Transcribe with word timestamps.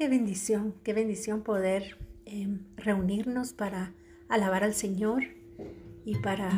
Qué 0.00 0.08
bendición, 0.08 0.74
qué 0.82 0.94
bendición 0.94 1.42
poder 1.42 1.98
em, 2.24 2.60
reunirnos 2.74 3.52
para 3.52 3.92
alabar 4.30 4.64
al 4.64 4.72
Señor 4.72 5.24
y 6.06 6.16
para 6.20 6.48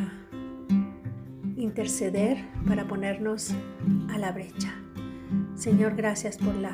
interceder, 1.57 2.37
para 2.65 2.87
ponernos 2.87 3.53
a 4.07 4.17
la 4.17 4.31
brecha. 4.31 4.73
Señor, 5.55 5.97
gracias 5.97 6.37
por 6.37 6.55
la 6.55 6.73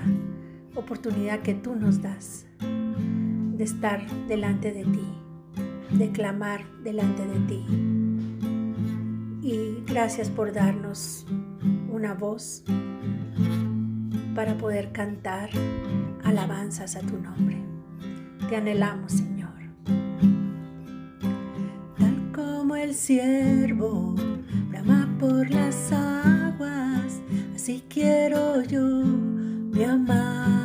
oportunidad 0.76 1.42
que 1.42 1.56
tú 1.56 1.74
nos 1.74 2.04
das 2.04 2.46
de 2.60 3.64
estar 3.64 4.08
delante 4.28 4.72
de 4.72 4.84
ti, 4.84 5.08
de 5.90 6.12
clamar 6.12 6.62
delante 6.84 7.26
de 7.26 7.40
ti. 7.48 7.66
Y 9.42 9.84
gracias 9.92 10.30
por 10.30 10.54
darnos 10.54 11.26
una 11.92 12.14
voz 12.14 12.64
para 14.36 14.56
poder 14.56 14.92
cantar 14.92 15.50
alabanzas 16.30 16.96
a 16.96 17.00
tu 17.00 17.18
nombre. 17.20 17.58
Te 18.50 18.56
anhelamos, 18.56 19.14
Señor. 19.14 19.50
Tal 21.98 22.32
como 22.34 22.76
el 22.76 22.94
siervo 22.94 24.14
brama 24.70 25.10
por 25.20 25.50
las 25.50 25.92
aguas, 25.92 27.22
así 27.56 27.84
quiero 27.90 28.62
yo, 28.64 28.86
mi 28.86 29.84
amado, 29.84 30.59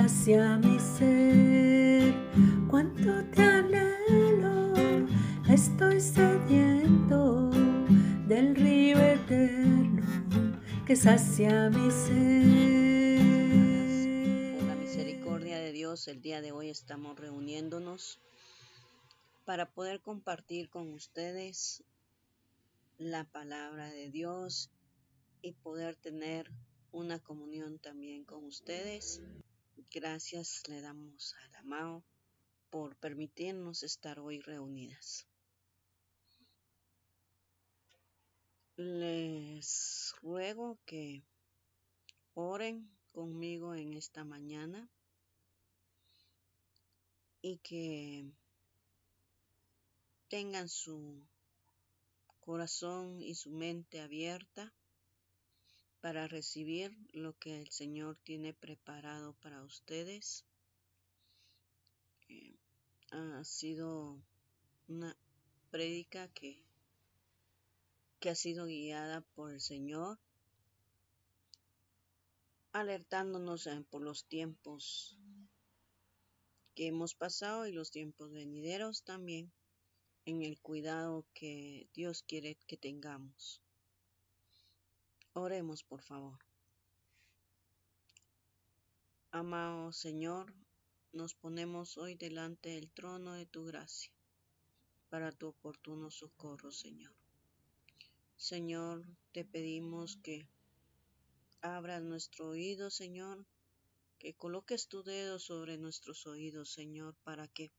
que 0.00 0.08
sacia 0.08 0.56
mi 0.56 0.78
ser. 0.78 2.14
Cuánto 2.70 3.22
te 3.32 3.42
anhelo, 3.42 4.72
estoy 5.46 6.00
sediento 6.00 7.50
del 8.26 8.56
río 8.56 8.98
eterno 8.98 10.58
que 10.86 10.96
sacia 10.96 11.68
mi 11.68 11.90
ser. 11.90 13.20
Por 14.56 14.68
la 14.68 14.76
misericordia 14.76 15.58
de 15.58 15.72
Dios, 15.72 16.08
el 16.08 16.22
día 16.22 16.40
de 16.40 16.52
hoy 16.52 16.70
estamos 16.70 17.18
reuniéndonos 17.18 18.20
para 19.44 19.70
poder 19.70 20.00
compartir 20.00 20.70
con 20.70 20.94
ustedes 20.94 21.84
la 22.96 23.24
palabra 23.24 23.90
de 23.90 24.08
Dios 24.08 24.70
y 25.42 25.52
poder 25.52 25.96
tener 25.96 26.50
una 26.90 27.18
comunión 27.18 27.78
también 27.78 28.24
con 28.24 28.44
ustedes. 28.46 29.20
Gracias 29.92 30.62
le 30.68 30.80
damos 30.80 31.34
al 31.34 31.54
amado 31.56 32.04
por 32.70 32.94
permitirnos 32.94 33.82
estar 33.82 34.20
hoy 34.20 34.38
reunidas. 34.38 35.26
Les 38.76 40.14
ruego 40.22 40.78
que 40.86 41.24
oren 42.34 42.88
conmigo 43.10 43.74
en 43.74 43.94
esta 43.94 44.22
mañana 44.22 44.88
y 47.42 47.58
que 47.58 48.30
tengan 50.28 50.68
su 50.68 51.26
corazón 52.38 53.20
y 53.20 53.34
su 53.34 53.50
mente 53.50 54.00
abierta 54.00 54.72
para 56.00 56.28
recibir 56.28 56.96
lo 57.12 57.38
que 57.38 57.60
el 57.60 57.68
Señor 57.70 58.16
tiene 58.24 58.54
preparado 58.54 59.34
para 59.34 59.62
ustedes. 59.62 60.44
Eh, 62.28 62.56
ha 63.10 63.44
sido 63.44 64.20
una 64.88 65.16
prédica 65.70 66.28
que 66.28 66.64
que 68.20 68.28
ha 68.28 68.34
sido 68.34 68.66
guiada 68.66 69.22
por 69.34 69.50
el 69.50 69.60
Señor, 69.60 70.18
alertándonos 72.72 73.68
por 73.88 74.02
los 74.02 74.26
tiempos 74.26 75.18
que 76.74 76.86
hemos 76.86 77.14
pasado 77.14 77.66
y 77.66 77.72
los 77.72 77.90
tiempos 77.90 78.30
venideros 78.30 79.04
también, 79.04 79.50
en 80.26 80.42
el 80.42 80.60
cuidado 80.60 81.24
que 81.32 81.88
Dios 81.94 82.22
quiere 82.22 82.56
que 82.66 82.76
tengamos. 82.76 83.62
Oremos, 85.34 85.84
por 85.84 86.02
favor. 86.02 86.38
Amado 89.30 89.92
Señor, 89.92 90.52
nos 91.12 91.34
ponemos 91.34 91.96
hoy 91.98 92.16
delante 92.16 92.70
del 92.70 92.90
trono 92.90 93.34
de 93.34 93.46
tu 93.46 93.64
gracia 93.64 94.12
para 95.08 95.30
tu 95.30 95.46
oportuno 95.46 96.10
socorro, 96.10 96.72
Señor. 96.72 97.14
Señor, 98.36 99.06
te 99.30 99.44
pedimos 99.44 100.16
que 100.16 100.48
abras 101.60 102.02
nuestro 102.02 102.48
oído, 102.48 102.90
Señor, 102.90 103.46
que 104.18 104.34
coloques 104.34 104.88
tu 104.88 105.04
dedo 105.04 105.38
sobre 105.38 105.78
nuestros 105.78 106.26
oídos, 106.26 106.72
Señor, 106.72 107.14
para 107.22 107.46
que 107.46 107.70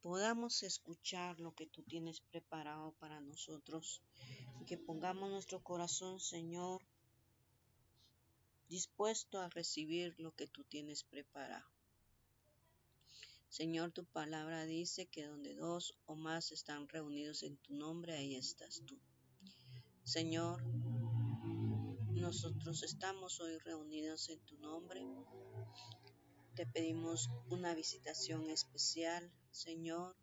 podamos 0.00 0.64
escuchar 0.64 1.38
lo 1.38 1.54
que 1.54 1.66
tú 1.66 1.84
tienes 1.84 2.20
preparado 2.20 2.92
para 2.98 3.20
nosotros 3.20 4.02
que 4.64 4.78
pongamos 4.78 5.30
nuestro 5.30 5.62
corazón, 5.62 6.20
Señor, 6.20 6.82
dispuesto 8.68 9.40
a 9.40 9.48
recibir 9.48 10.14
lo 10.18 10.34
que 10.34 10.46
tú 10.46 10.64
tienes 10.64 11.04
preparado. 11.04 11.66
Señor, 13.48 13.92
tu 13.92 14.04
palabra 14.06 14.64
dice 14.64 15.06
que 15.06 15.26
donde 15.26 15.54
dos 15.54 15.94
o 16.06 16.14
más 16.14 16.52
están 16.52 16.88
reunidos 16.88 17.42
en 17.42 17.58
tu 17.58 17.74
nombre, 17.74 18.14
ahí 18.14 18.34
estás 18.34 18.82
tú. 18.86 18.98
Señor, 20.04 20.62
nosotros 22.14 22.82
estamos 22.82 23.40
hoy 23.40 23.58
reunidos 23.58 24.30
en 24.30 24.40
tu 24.46 24.56
nombre. 24.56 25.02
Te 26.54 26.66
pedimos 26.66 27.28
una 27.50 27.74
visitación 27.74 28.48
especial, 28.48 29.30
Señor, 29.50 30.16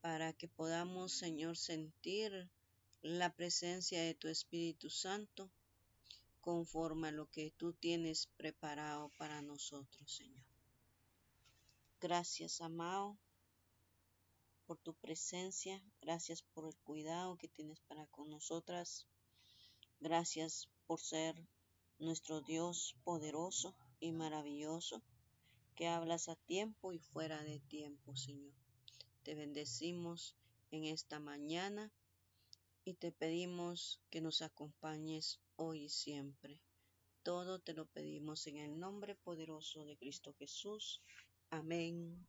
para 0.00 0.32
que 0.32 0.46
podamos, 0.46 1.12
Señor, 1.12 1.56
sentir 1.56 2.50
la 3.02 3.34
presencia 3.34 4.02
de 4.02 4.14
tu 4.14 4.28
Espíritu 4.28 4.90
Santo 4.90 5.50
conforme 6.40 7.08
a 7.08 7.12
lo 7.12 7.30
que 7.30 7.50
tú 7.56 7.72
tienes 7.72 8.26
preparado 8.36 9.10
para 9.16 9.40
nosotros, 9.42 10.12
Señor. 10.12 10.44
Gracias, 12.00 12.60
amado 12.60 13.18
por 14.66 14.78
tu 14.78 14.94
presencia, 14.94 15.82
gracias 16.00 16.42
por 16.42 16.66
el 16.66 16.76
cuidado 16.76 17.36
que 17.36 17.48
tienes 17.48 17.80
para 17.80 18.06
con 18.06 18.30
nosotras, 18.30 19.06
gracias 19.98 20.68
por 20.86 21.00
ser 21.00 21.34
nuestro 21.98 22.40
Dios 22.40 22.96
poderoso 23.04 23.74
y 23.98 24.12
maravilloso, 24.12 25.02
que 25.74 25.88
hablas 25.88 26.28
a 26.28 26.36
tiempo 26.36 26.92
y 26.92 26.98
fuera 26.98 27.42
de 27.42 27.60
tiempo, 27.60 28.14
Señor. 28.16 28.54
Te 29.22 29.34
bendecimos 29.34 30.36
en 30.70 30.84
esta 30.84 31.18
mañana 31.18 31.92
y 32.84 32.94
te 32.94 33.12
pedimos 33.12 34.00
que 34.10 34.20
nos 34.20 34.42
acompañes 34.42 35.40
hoy 35.56 35.84
y 35.84 35.88
siempre. 35.88 36.60
Todo 37.22 37.58
te 37.58 37.74
lo 37.74 37.86
pedimos 37.86 38.46
en 38.46 38.56
el 38.56 38.78
nombre 38.78 39.14
poderoso 39.14 39.84
de 39.84 39.96
Cristo 39.96 40.34
Jesús. 40.38 41.02
Amén 41.50 42.26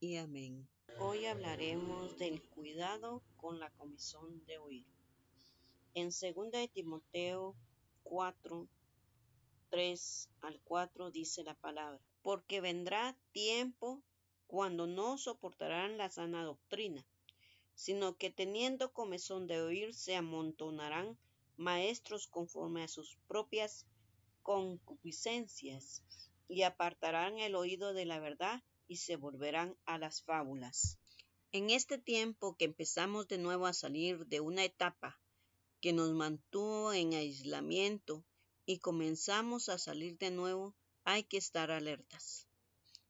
y 0.00 0.16
amén. 0.16 0.68
Hoy 0.98 1.24
hablaremos 1.24 2.18
del 2.18 2.42
cuidado 2.50 3.22
con 3.36 3.58
la 3.58 3.70
comisión 3.70 4.44
de 4.44 4.58
oír. 4.58 4.86
En 5.94 6.08
2 6.08 6.50
de 6.50 6.68
Timoteo 6.68 7.56
4, 8.02 8.68
3 9.70 10.28
al 10.42 10.60
4 10.64 11.10
dice 11.10 11.44
la 11.44 11.54
palabra, 11.54 12.00
porque 12.22 12.60
vendrá 12.60 13.16
tiempo 13.32 14.02
cuando 14.46 14.86
no 14.86 15.16
soportarán 15.16 15.96
la 15.96 16.10
sana 16.10 16.44
doctrina, 16.44 17.06
sino 17.74 18.16
que 18.16 18.30
teniendo 18.30 18.92
comezón 18.92 19.46
de 19.46 19.60
oír 19.60 19.94
se 19.94 20.16
amontonarán 20.16 21.18
maestros 21.56 22.26
conforme 22.26 22.82
a 22.82 22.88
sus 22.88 23.18
propias 23.28 23.86
concupiscencias, 24.42 26.02
y 26.48 26.62
apartarán 26.62 27.38
el 27.38 27.54
oído 27.54 27.94
de 27.94 28.04
la 28.04 28.20
verdad 28.20 28.62
y 28.86 28.96
se 28.96 29.16
volverán 29.16 29.76
a 29.86 29.96
las 29.98 30.22
fábulas. 30.22 30.98
En 31.50 31.70
este 31.70 31.98
tiempo 31.98 32.56
que 32.56 32.64
empezamos 32.66 33.28
de 33.28 33.38
nuevo 33.38 33.66
a 33.66 33.72
salir 33.72 34.26
de 34.26 34.40
una 34.40 34.64
etapa 34.64 35.20
que 35.80 35.92
nos 35.92 36.10
mantuvo 36.12 36.92
en 36.92 37.14
aislamiento 37.14 38.24
y 38.66 38.78
comenzamos 38.78 39.68
a 39.68 39.78
salir 39.78 40.18
de 40.18 40.30
nuevo, 40.30 40.74
hay 41.04 41.24
que 41.24 41.36
estar 41.36 41.70
alertas 41.70 42.46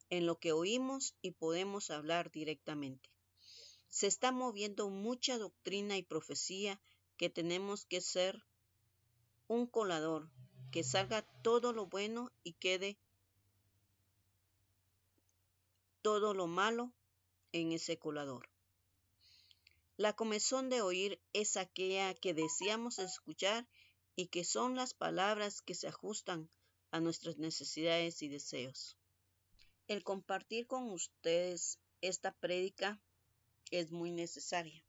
en 0.09 0.27
lo 0.27 0.39
que 0.39 0.53
oímos 0.53 1.15
y 1.23 1.31
podemos 1.31 1.91
hablar 1.91 2.31
directamente. 2.31 3.12
Se 3.93 4.07
está 4.07 4.33
moviendo 4.33 4.89
mucha 4.89 5.37
doctrina 5.37 5.99
y 5.99 6.03
profecía 6.03 6.81
que 7.19 7.29
tenemos 7.29 7.85
que 7.85 8.01
ser 8.01 8.43
un 9.49 9.67
colador, 9.67 10.31
que 10.71 10.83
salga 10.83 11.21
todo 11.43 11.75
lo 11.75 11.89
bueno 11.89 12.33
y 12.43 12.55
quede 12.55 12.99
todo 16.01 16.33
lo 16.33 16.47
malo 16.47 16.95
en 17.53 17.73
ese 17.73 17.99
colador. 17.99 18.49
La 19.99 20.15
comezón 20.15 20.71
de 20.71 20.81
oír 20.81 21.21
es 21.35 21.59
aquella 21.59 22.15
que 22.15 22.33
deseamos 22.33 22.99
escuchar 22.99 23.69
y 24.17 24.29
que 24.29 24.43
son 24.43 24.75
las 24.75 24.95
palabras 24.95 25.61
que 25.61 25.75
se 25.75 25.89
ajustan 25.89 26.49
a 26.93 27.01
nuestras 27.01 27.37
necesidades 27.37 28.23
y 28.23 28.29
deseos. 28.29 28.97
El 29.87 30.03
compartir 30.03 30.67
con 30.67 30.91
ustedes 30.91 31.79
esta 32.01 32.33
prédica 32.33 32.99
es 33.73 33.91
muy 33.91 34.13
necesaria 34.13 34.85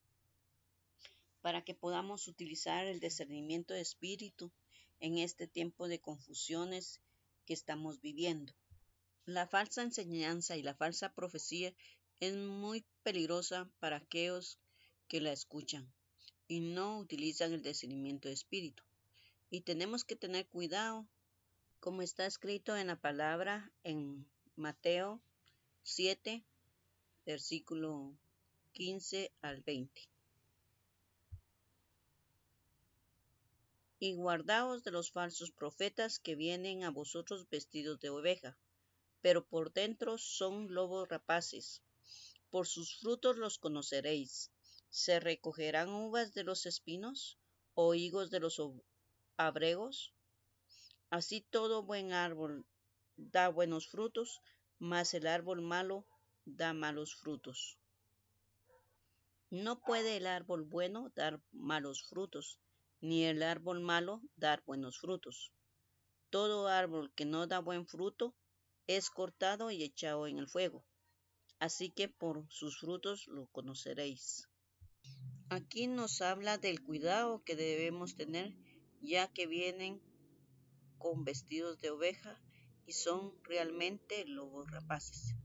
para 1.42 1.64
que 1.64 1.74
podamos 1.74 2.28
utilizar 2.28 2.86
el 2.86 3.00
discernimiento 3.00 3.74
de 3.74 3.82
espíritu 3.82 4.52
en 5.00 5.18
este 5.18 5.48
tiempo 5.48 5.88
de 5.88 6.00
confusiones 6.00 7.02
que 7.46 7.54
estamos 7.54 8.00
viviendo. 8.00 8.54
La 9.26 9.48
falsa 9.48 9.82
enseñanza 9.82 10.56
y 10.56 10.64
la 10.64 10.76
falsa 10.76 11.14
profecía 11.14 11.74
es 12.20 12.36
muy 12.36 12.86
peligrosa 13.04 13.70
para 13.80 13.98
aquellos 13.98 14.58
que 15.08 15.20
la 15.20 15.34
escuchan 15.34 15.92
y 16.48 16.60
no 16.60 17.00
utilizan 17.00 17.52
el 17.54 17.62
discernimiento 17.62 18.28
de 18.28 18.36
espíritu. 18.36 18.84
Y 19.50 19.62
tenemos 19.62 20.04
que 20.04 20.16
tener 20.16 20.48
cuidado, 20.48 21.06
como 21.80 22.02
está 22.02 22.26
escrito 22.26 22.78
en 22.78 22.88
la 22.88 23.00
palabra 23.00 23.72
en 23.84 24.26
Mateo 24.56 25.22
7, 25.84 26.44
versículo 27.26 28.18
15 28.74 29.32
al 29.42 29.62
20. 29.62 30.10
Y 34.00 34.16
guardaos 34.16 34.84
de 34.84 34.90
los 34.90 35.12
falsos 35.12 35.52
profetas 35.52 36.18
que 36.18 36.34
vienen 36.34 36.84
a 36.84 36.90
vosotros 36.90 37.48
vestidos 37.50 38.00
de 38.00 38.10
oveja, 38.10 38.58
pero 39.22 39.46
por 39.46 39.72
dentro 39.74 40.18
son 40.18 40.74
lobos 40.74 41.08
rapaces. 41.08 41.84
Por 42.50 42.66
sus 42.66 43.00
frutos 43.00 43.38
los 43.38 43.60
conoceréis. 43.60 44.52
¿Se 44.90 45.20
recogerán 45.20 45.90
uvas 45.90 46.34
de 46.34 46.44
los 46.44 46.66
espinos 46.66 47.38
o 47.76 47.94
higos 47.94 48.32
de 48.32 48.40
los 48.40 48.60
abregos? 49.38 50.16
Así 51.12 51.42
todo 51.42 51.84
buen 51.84 52.12
árbol 52.12 52.66
da 53.18 53.50
buenos 53.50 53.88
frutos, 53.88 54.42
mas 54.80 55.14
el 55.14 55.28
árbol 55.28 55.62
malo 55.62 56.08
da 56.46 56.74
malos 56.74 57.16
frutos. 57.16 57.78
No 59.54 59.80
puede 59.80 60.18
el 60.18 60.26
árbol 60.26 60.64
bueno 60.64 61.12
dar 61.16 61.40
malos 61.52 62.08
frutos, 62.10 62.60
ni 63.02 63.26
el 63.26 63.44
árbol 63.44 63.82
malo 63.82 64.20
dar 64.36 64.64
buenos 64.66 64.98
frutos. 64.98 65.54
Todo 66.32 66.68
árbol 66.68 67.14
que 67.14 67.26
no 67.26 67.46
da 67.46 67.60
buen 67.60 67.86
fruto 67.86 68.36
es 68.88 69.12
cortado 69.12 69.70
y 69.70 69.84
echado 69.84 70.26
en 70.26 70.40
el 70.40 70.48
fuego. 70.48 70.88
Así 71.60 71.92
que 71.92 72.10
por 72.10 72.48
sus 72.50 72.80
frutos 72.80 73.28
lo 73.28 73.46
conoceréis. 73.46 74.50
Aquí 75.50 75.86
nos 75.86 76.22
habla 76.22 76.58
del 76.58 76.82
cuidado 76.82 77.44
que 77.44 77.56
debemos 77.56 78.16
tener 78.16 78.56
ya 79.02 79.32
que 79.32 79.46
vienen 79.46 80.02
con 80.98 81.26
vestidos 81.26 81.80
de 81.80 81.92
oveja 81.92 82.42
y 82.88 82.94
son 82.94 83.36
realmente 83.44 84.26
lobos 84.26 84.72
rapaces. 84.72 85.36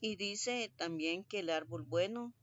Y 0.00 0.16
dice 0.16 0.72
también 0.78 1.22
que 1.22 1.40
el 1.40 1.50
árbol 1.50 1.82
bueno 1.82 2.34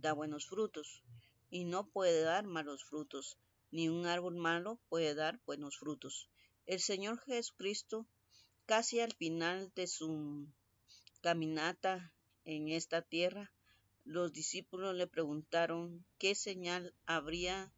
da 0.00 0.12
buenos 0.12 0.46
frutos 0.46 1.02
y 1.50 1.64
no 1.64 1.86
puede 1.88 2.22
dar 2.22 2.46
malos 2.46 2.84
frutos, 2.84 3.38
ni 3.70 3.88
un 3.88 4.06
árbol 4.06 4.36
malo 4.36 4.78
puede 4.88 5.14
dar 5.14 5.40
buenos 5.46 5.78
frutos. 5.78 6.28
El 6.66 6.80
Señor 6.80 7.20
Jesucristo 7.20 8.06
Casi 8.66 8.98
al 8.98 9.12
final 9.12 9.70
de 9.76 9.86
su 9.86 10.48
caminata 11.20 12.12
en 12.44 12.68
esta 12.68 13.00
tierra, 13.00 13.52
los 14.02 14.32
discípulos 14.32 14.92
le 14.96 15.06
preguntaron 15.06 16.04
qué 16.18 16.34
señal 16.34 16.92
habría 17.06 17.72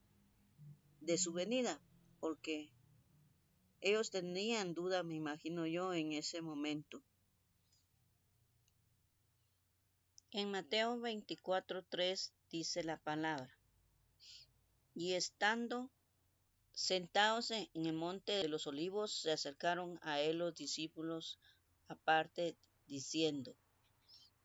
de 1.03 1.19
su 1.19 1.35
venida, 1.35 1.79
porque 2.21 2.71
ellos 3.83 4.11
tenían 4.11 4.73
duda, 4.73 5.03
me 5.03 5.15
imagino 5.15 5.67
yo, 5.67 5.93
en 5.93 6.13
ese 6.13 6.41
momento. 6.41 7.03
En 10.31 10.51
Mateo 10.51 10.99
24:3 10.99 12.33
dice 12.51 12.85
la 12.85 12.99
palabra, 12.99 13.59
y 14.95 15.15
estando 15.15 15.91
Sentados 16.79 17.51
en 17.51 17.69
el 17.75 17.93
monte 17.93 18.33
de 18.33 18.47
los 18.47 18.69
olivos, 18.69 19.11
se 19.11 19.33
acercaron 19.33 19.99
a 20.01 20.21
él 20.21 20.39
los 20.39 20.55
discípulos 20.55 21.41
aparte, 21.89 22.57
diciendo, 22.87 23.57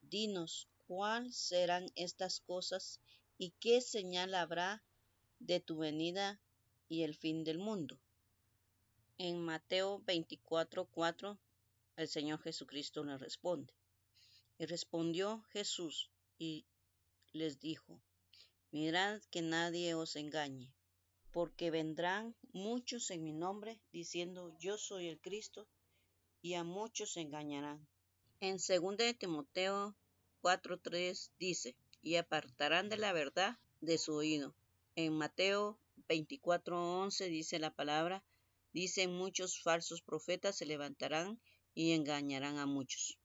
Dinos, 0.02 0.68
¿cuál 0.88 1.32
serán 1.32 1.92
estas 1.96 2.40
cosas 2.40 3.00
y 3.38 3.52
qué 3.60 3.82
señal 3.82 4.34
habrá 4.34 4.84
de 5.38 5.60
tu 5.60 5.78
venida 5.78 6.42
y 6.90 7.04
el 7.04 7.14
fin 7.14 7.44
del 7.44 7.60
mundo? 7.60 8.00
En 9.20 9.40
Mateo 9.46 10.02
24:4 10.06 11.38
el 11.98 12.08
Señor 12.08 12.42
Jesucristo 12.42 13.04
le 13.04 13.16
responde. 13.20 13.76
Y 14.64 14.66
respondió 14.66 15.44
Jesús 15.52 16.10
y 16.40 16.66
les 17.34 17.60
dijo, 17.60 18.00
Mirad 18.72 19.22
que 19.30 19.42
nadie 19.42 19.94
os 19.94 20.16
engañe 20.16 20.74
porque 21.34 21.70
vendrán 21.70 22.34
muchos 22.54 23.12
en 23.12 23.26
mi 23.26 23.34
nombre 23.34 23.78
diciendo 23.92 24.56
yo 24.60 24.78
soy 24.78 25.10
el 25.10 25.20
Cristo, 25.20 25.68
y 26.42 26.54
a 26.54 26.64
muchos 26.64 27.18
engañarán. 27.18 27.86
En 28.40 28.56
2 28.56 28.96
de 28.96 29.14
Timoteo 29.14 29.98
4:3 30.42 31.32
dice, 31.38 31.76
y 32.02 32.16
apartarán 32.16 32.88
de 32.88 32.96
la 32.96 33.12
verdad 33.12 33.60
de 33.82 33.98
su 33.98 34.14
oído. 34.14 34.56
En 34.96 35.12
Mateo 35.12 35.78
24:11 36.08 37.28
dice 37.28 37.60
la 37.60 37.76
palabra, 37.76 38.24
dicen 38.72 39.12
muchos 39.12 39.62
falsos 39.62 40.02
profetas 40.02 40.56
se 40.56 40.66
levantarán 40.66 41.42
y 41.76 41.92
engañarán 41.92 42.60
a 42.60 42.66
muchos. 42.66 43.20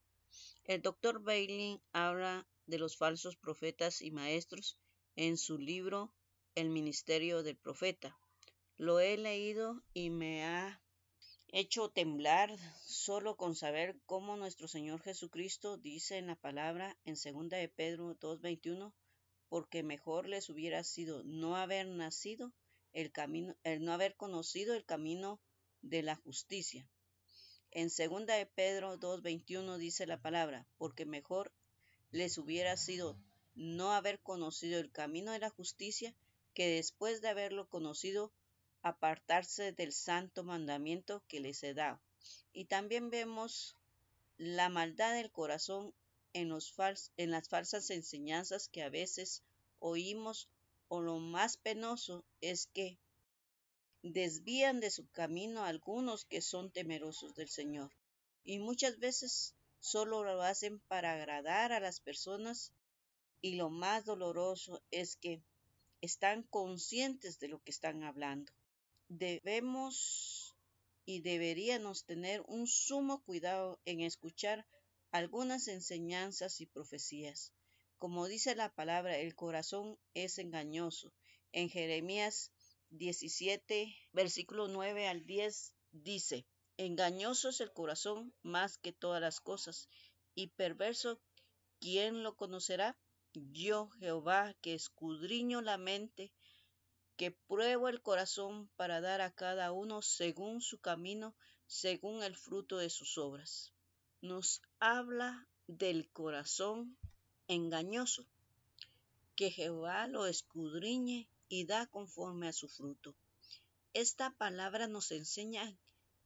El 0.68 0.82
doctor 0.82 1.22
Bailey 1.22 1.80
habla 1.94 2.46
de 2.66 2.76
los 2.76 2.98
falsos 2.98 3.38
profetas 3.38 4.02
y 4.02 4.10
maestros 4.10 4.78
en 5.16 5.38
su 5.38 5.56
libro 5.56 6.14
el 6.54 6.68
ministerio 6.68 7.42
del 7.42 7.56
profeta. 7.56 8.18
Lo 8.76 9.00
he 9.00 9.16
leído 9.16 9.82
y 9.94 10.10
me 10.10 10.44
ha 10.44 10.82
hecho 11.46 11.88
temblar 11.88 12.54
solo 12.84 13.38
con 13.38 13.56
saber 13.56 13.98
cómo 14.04 14.36
nuestro 14.36 14.68
Señor 14.68 15.00
Jesucristo 15.00 15.78
dice 15.78 16.18
en 16.18 16.26
la 16.26 16.36
palabra 16.36 16.98
en 17.06 17.14
2 17.14 17.48
de 17.48 17.68
Pedro 17.70 18.14
2.21, 18.18 18.92
porque 19.48 19.82
mejor 19.82 20.28
les 20.28 20.50
hubiera 20.50 20.84
sido 20.84 21.24
no 21.24 21.56
haber 21.56 21.86
nacido 21.88 22.52
el 22.92 23.10
camino, 23.10 23.56
el 23.64 23.82
no 23.82 23.94
haber 23.94 24.16
conocido 24.16 24.74
el 24.74 24.84
camino 24.84 25.40
de 25.80 26.02
la 26.02 26.14
justicia. 26.14 26.86
En 27.70 27.88
2 27.88 28.26
de 28.26 28.46
Pedro 28.46 28.98
2.21 28.98 29.76
dice 29.76 30.06
la 30.06 30.20
palabra, 30.20 30.66
porque 30.78 31.04
mejor 31.04 31.52
les 32.10 32.38
hubiera 32.38 32.76
sido 32.76 33.18
no 33.54 33.92
haber 33.92 34.20
conocido 34.20 34.80
el 34.80 34.90
camino 34.90 35.32
de 35.32 35.40
la 35.40 35.50
justicia 35.50 36.14
que 36.54 36.68
después 36.68 37.20
de 37.20 37.28
haberlo 37.28 37.68
conocido, 37.68 38.32
apartarse 38.82 39.72
del 39.72 39.92
santo 39.92 40.44
mandamiento 40.44 41.22
que 41.28 41.40
les 41.40 41.62
he 41.62 41.74
dado. 41.74 42.00
Y 42.52 42.64
también 42.64 43.10
vemos 43.10 43.76
la 44.38 44.68
maldad 44.68 45.14
del 45.14 45.30
corazón 45.30 45.92
en, 46.32 46.48
los 46.48 46.74
en 47.16 47.30
las 47.30 47.48
falsas 47.48 47.90
enseñanzas 47.90 48.68
que 48.68 48.82
a 48.82 48.88
veces 48.88 49.42
oímos 49.78 50.48
o 50.88 51.00
lo 51.00 51.18
más 51.18 51.56
penoso 51.56 52.24
es 52.40 52.66
que 52.66 52.98
desvían 54.02 54.80
de 54.80 54.90
su 54.90 55.08
camino 55.10 55.64
a 55.64 55.68
algunos 55.68 56.24
que 56.24 56.40
son 56.42 56.70
temerosos 56.70 57.34
del 57.34 57.48
Señor. 57.48 57.92
Y 58.44 58.58
muchas 58.58 58.98
veces 58.98 59.54
solo 59.80 60.24
lo 60.24 60.42
hacen 60.42 60.80
para 60.80 61.12
agradar 61.12 61.72
a 61.72 61.80
las 61.80 62.00
personas 62.00 62.72
y 63.40 63.56
lo 63.56 63.70
más 63.70 64.04
doloroso 64.04 64.82
es 64.90 65.16
que 65.16 65.42
están 66.00 66.42
conscientes 66.44 67.38
de 67.38 67.48
lo 67.48 67.62
que 67.62 67.70
están 67.70 68.02
hablando. 68.02 68.52
Debemos 69.08 70.54
y 71.04 71.20
deberíamos 71.20 72.04
tener 72.04 72.42
un 72.46 72.66
sumo 72.66 73.22
cuidado 73.24 73.80
en 73.84 74.00
escuchar 74.00 74.66
algunas 75.10 75.68
enseñanzas 75.68 76.60
y 76.60 76.66
profecías. 76.66 77.52
Como 77.98 78.26
dice 78.26 78.54
la 78.54 78.74
palabra, 78.74 79.16
el 79.18 79.34
corazón 79.34 79.98
es 80.14 80.38
engañoso. 80.38 81.12
En 81.52 81.70
Jeremías 81.70 82.52
17, 82.90 83.94
versículo 84.12 84.66
9 84.66 85.08
al 85.08 85.26
10 85.26 85.74
dice, 85.92 86.46
Engañoso 86.78 87.50
es 87.50 87.60
el 87.60 87.72
corazón 87.72 88.32
más 88.42 88.78
que 88.78 88.92
todas 88.92 89.20
las 89.20 89.40
cosas, 89.40 89.88
y 90.34 90.48
perverso, 90.48 91.20
¿quién 91.80 92.22
lo 92.22 92.36
conocerá? 92.36 92.96
Yo, 93.34 93.90
Jehová, 93.98 94.54
que 94.62 94.74
escudriño 94.74 95.60
la 95.60 95.76
mente, 95.76 96.32
que 97.16 97.30
pruebo 97.32 97.88
el 97.88 98.00
corazón 98.00 98.70
para 98.76 99.00
dar 99.00 99.20
a 99.20 99.34
cada 99.34 99.72
uno 99.72 100.02
según 100.02 100.60
su 100.60 100.80
camino, 100.80 101.34
según 101.66 102.22
el 102.22 102.36
fruto 102.36 102.78
de 102.78 102.90
sus 102.90 103.18
obras. 103.18 103.72
Nos 104.22 104.62
habla 104.78 105.46
del 105.66 106.08
corazón 106.10 106.96
engañoso, 107.48 108.26
que 109.34 109.50
Jehová 109.50 110.06
lo 110.06 110.26
escudriñe 110.26 111.28
y 111.48 111.64
da 111.64 111.86
conforme 111.86 112.48
a 112.48 112.52
su 112.52 112.68
fruto. 112.68 113.16
Esta 113.94 114.36
palabra 114.36 114.86
nos 114.86 115.10
enseña 115.10 115.76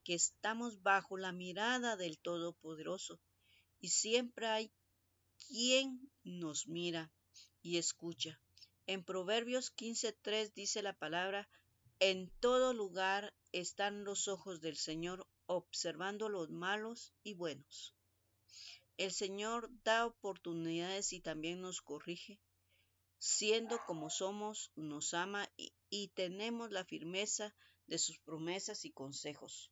que 0.05 0.14
estamos 0.14 0.83
bajo 0.83 1.17
la 1.17 1.33
mirada 1.33 1.97
del 1.97 2.19
Todopoderoso 2.19 3.21
y 3.81 3.88
siempre 3.88 4.47
hay 4.47 4.73
quien 5.49 6.11
nos 6.25 6.67
mira 6.67 7.12
y 7.62 7.79
escucha. 7.79 8.41
En 8.87 9.05
Proverbios 9.05 9.75
15.3 9.75 10.52
dice 10.55 10.83
la 10.83 10.93
palabra, 10.93 11.49
en 12.00 12.31
todo 12.41 12.75
lugar 12.75 13.33
están 13.52 14.05
los 14.05 14.26
ojos 14.26 14.61
del 14.61 14.76
Señor 14.76 15.26
observando 15.47 16.29
los 16.29 16.50
malos 16.50 17.12
y 17.23 17.35
buenos. 17.35 17.95
El 18.97 19.12
Señor 19.12 19.71
da 19.85 20.07
oportunidades 20.07 21.12
y 21.12 21.21
también 21.21 21.61
nos 21.61 21.81
corrige 21.81 22.41
siendo 23.23 23.79
como 23.87 24.11
somos, 24.11 24.73
nos 24.75 25.14
ama 25.14 25.49
y, 25.57 26.09
tenemos 26.09 26.73
la 26.73 26.85
firmeza 26.85 27.55
de 27.87 27.99
sus 27.99 28.19
promesas 28.19 28.85
y 28.85 28.91
consejos. 28.91 29.71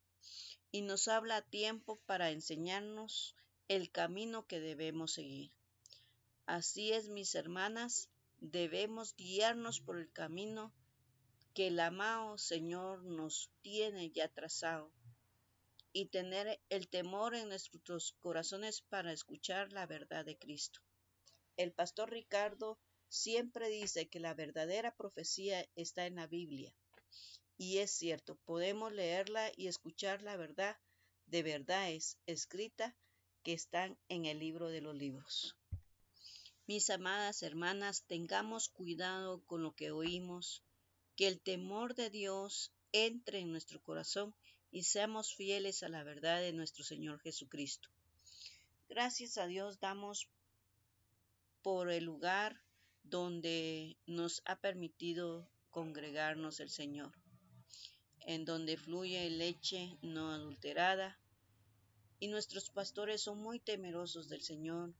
Y 0.71 0.83
nos 0.83 1.09
habla 1.09 1.39
a 1.39 1.43
tiempo 1.43 2.01
para 2.07 2.31
enseñarnos 2.31 3.35
el 3.67 3.91
camino 3.91 4.47
que 4.47 4.61
debemos 4.61 5.15
seguir. 5.15 5.51
Así 6.47 6.93
es, 6.93 7.09
mis 7.09 7.35
hermanas, 7.35 8.09
debemos 8.39 9.17
guiarnos 9.17 9.81
por 9.81 9.99
el 9.99 10.13
camino 10.13 10.73
que 11.53 11.67
el 11.67 11.81
amado 11.81 12.39
Señor 12.39 13.03
nos 13.03 13.51
tiene 13.63 14.13
ya 14.13 14.29
trazado 14.29 14.93
y 15.93 16.07
tener 16.07 16.61
el 16.69 16.87
temor 16.87 17.35
en 17.35 17.49
nuestros 17.49 18.13
corazones 18.21 18.81
para 18.81 19.13
escuchar 19.13 19.73
la 19.73 19.87
verdad 19.87 20.25
de 20.25 20.39
Cristo. 20.39 20.79
El 21.57 21.73
pastor 21.73 22.11
Ricardo 22.11 22.79
siempre 23.11 23.69
dice 23.69 24.09
que 24.09 24.21
la 24.21 24.33
verdadera 24.33 24.95
profecía 24.95 25.69
está 25.75 26.07
en 26.07 26.15
la 26.15 26.27
Biblia. 26.27 26.73
Y 27.59 27.79
es 27.79 27.91
cierto, 27.91 28.37
podemos 28.47 28.93
leerla 28.93 29.53
y 29.57 29.67
escuchar 29.67 30.23
la 30.23 30.37
verdad 30.37 30.79
de 31.27 31.43
verdades 31.43 32.17
escrita 32.27 32.97
que 33.43 33.53
están 33.53 33.99
en 34.09 34.25
el 34.25 34.39
libro 34.39 34.69
de 34.69 34.81
los 34.81 34.95
libros. 34.95 35.57
Mis 36.67 36.89
amadas 36.89 37.43
hermanas, 37.43 38.05
tengamos 38.07 38.69
cuidado 38.69 39.45
con 39.45 39.63
lo 39.63 39.75
que 39.75 39.91
oímos, 39.91 40.63
que 41.17 41.27
el 41.27 41.41
temor 41.41 41.95
de 41.95 42.11
Dios 42.11 42.73
entre 42.93 43.41
en 43.41 43.51
nuestro 43.51 43.83
corazón 43.83 44.35
y 44.71 44.85
seamos 44.85 45.35
fieles 45.35 45.83
a 45.83 45.89
la 45.89 46.05
verdad 46.05 46.41
de 46.41 46.53
nuestro 46.53 46.85
Señor 46.85 47.21
Jesucristo. 47.21 47.89
Gracias 48.89 49.37
a 49.37 49.47
Dios 49.47 49.81
damos 49.81 50.29
por 51.63 51.91
el 51.91 52.05
lugar 52.05 52.63
donde 53.11 53.99
nos 54.07 54.43
ha 54.47 54.61
permitido 54.61 55.51
congregarnos 55.71 56.61
el 56.61 56.71
Señor, 56.71 57.13
en 58.21 58.45
donde 58.45 58.77
fluye 58.77 59.29
leche 59.31 59.99
no 60.03 60.31
adulterada, 60.31 61.21
y 62.19 62.29
nuestros 62.29 62.71
pastores 62.71 63.23
son 63.23 63.39
muy 63.39 63.61
temerosos 63.61 64.29
del 64.29 64.43
Señor, 64.43 64.95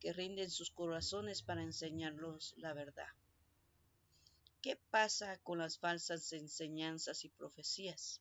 que 0.00 0.12
rinden 0.12 0.50
sus 0.50 0.70
corazones 0.70 1.42
para 1.42 1.62
enseñarlos 1.62 2.54
la 2.56 2.74
verdad. 2.74 3.08
¿Qué 4.60 4.76
pasa 4.90 5.38
con 5.38 5.58
las 5.58 5.78
falsas 5.78 6.32
enseñanzas 6.32 7.24
y 7.24 7.28
profecías? 7.28 8.20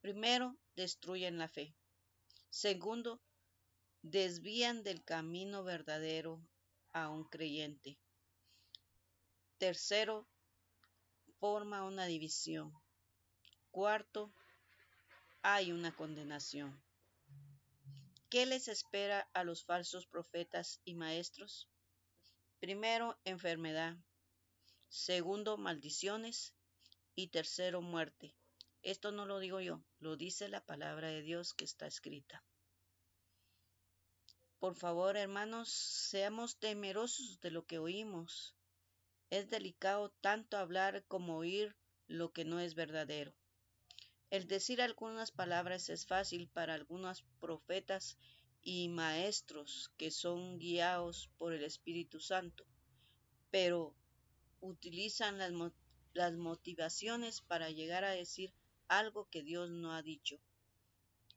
Primero, 0.00 0.56
destruyen 0.76 1.38
la 1.38 1.48
fe. 1.48 1.74
Segundo, 2.50 3.20
desvían 4.02 4.82
del 4.82 5.02
camino 5.04 5.64
verdadero 5.64 6.40
a 6.92 7.08
un 7.08 7.24
creyente. 7.24 7.98
Tercero, 9.58 10.28
forma 11.40 11.82
una 11.82 12.06
división. 12.06 12.72
Cuarto, 13.72 14.32
hay 15.42 15.72
una 15.72 15.90
condenación. 15.96 16.80
¿Qué 18.30 18.46
les 18.46 18.68
espera 18.68 19.28
a 19.34 19.42
los 19.42 19.64
falsos 19.64 20.06
profetas 20.06 20.80
y 20.84 20.94
maestros? 20.94 21.68
Primero, 22.60 23.18
enfermedad. 23.24 23.96
Segundo, 24.88 25.56
maldiciones. 25.56 26.54
Y 27.16 27.26
tercero, 27.26 27.80
muerte. 27.80 28.36
Esto 28.82 29.10
no 29.10 29.26
lo 29.26 29.40
digo 29.40 29.60
yo, 29.60 29.82
lo 29.98 30.16
dice 30.16 30.48
la 30.48 30.64
palabra 30.64 31.08
de 31.08 31.22
Dios 31.22 31.52
que 31.52 31.64
está 31.64 31.88
escrita. 31.88 32.44
Por 34.60 34.76
favor, 34.76 35.16
hermanos, 35.16 35.68
seamos 35.68 36.60
temerosos 36.60 37.40
de 37.40 37.50
lo 37.50 37.66
que 37.66 37.80
oímos 37.80 38.54
es 39.30 39.50
delicado 39.50 40.10
tanto 40.20 40.56
hablar 40.56 41.04
como 41.06 41.36
oír 41.36 41.76
lo 42.06 42.32
que 42.32 42.44
no 42.44 42.60
es 42.60 42.74
verdadero. 42.74 43.34
El 44.30 44.46
decir 44.46 44.80
algunas 44.80 45.30
palabras 45.30 45.88
es 45.88 46.06
fácil 46.06 46.48
para 46.48 46.74
algunos 46.74 47.24
profetas 47.40 48.18
y 48.62 48.88
maestros 48.88 49.90
que 49.96 50.10
son 50.10 50.58
guiados 50.58 51.30
por 51.38 51.52
el 51.52 51.64
Espíritu 51.64 52.20
Santo, 52.20 52.66
pero 53.50 53.94
utilizan 54.60 55.38
las, 55.38 55.52
las 56.14 56.34
motivaciones 56.34 57.40
para 57.40 57.70
llegar 57.70 58.04
a 58.04 58.10
decir 58.10 58.52
algo 58.88 59.28
que 59.30 59.42
Dios 59.42 59.70
no 59.70 59.92
ha 59.92 60.02
dicho. 60.02 60.40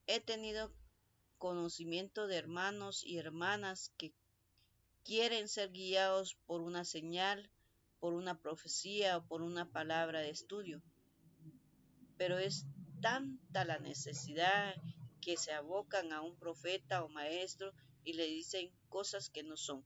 He 0.08 0.20
tenido 0.20 0.74
conocimiento 1.38 2.28
de 2.28 2.38
hermanos 2.38 3.04
y 3.06 3.18
hermanas 3.18 3.92
que 3.98 4.14
quieren 5.04 5.48
ser 5.48 5.72
guiados 5.72 6.36
por 6.46 6.62
una 6.62 6.86
señal 6.86 7.50
por 8.02 8.14
una 8.16 8.42
profecía 8.42 9.16
o 9.16 9.26
por 9.28 9.44
una 9.44 9.72
palabra 9.72 10.22
de 10.22 10.32
estudio. 10.32 10.82
Pero 12.18 12.40
es 12.40 12.66
tanta 13.00 13.64
la 13.64 13.78
necesidad 13.78 14.76
que 15.22 15.38
se 15.38 15.54
abocan 15.54 16.12
a 16.12 16.22
un 16.22 16.36
profeta 16.36 17.04
o 17.04 17.10
maestro 17.10 17.74
y 18.04 18.14
le 18.14 18.26
dicen 18.26 18.72
cosas 18.90 19.30
que 19.30 19.44
no 19.44 19.56
son. 19.56 19.86